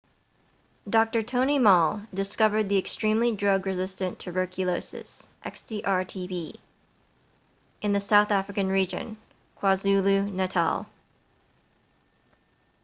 [0.89, 1.21] dr.
[1.21, 6.55] tony moll discovered the extremely drug resistant tuberculosis xdr-tb
[7.83, 9.15] in the south african region
[9.59, 10.87] kwazulu-natal